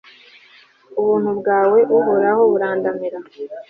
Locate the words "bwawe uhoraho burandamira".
1.39-3.19